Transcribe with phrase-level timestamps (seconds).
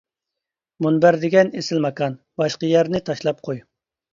[0.85, 3.63] مۇنبەر دېگەن ئېسىل ماكان، باشقا يەرنى تاشلاپ قوي.